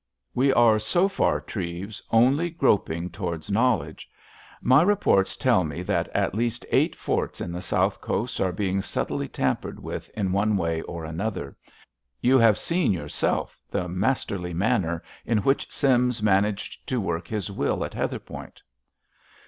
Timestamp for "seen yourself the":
12.57-13.87